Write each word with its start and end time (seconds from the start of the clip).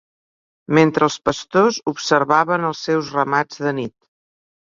Mentre 0.77 1.05
els 1.09 1.17
pastors 1.29 1.77
observaven 1.91 2.67
els 2.71 2.81
seus 2.89 3.13
ramats 3.19 3.61
de 3.69 3.77
nit. 3.83 3.97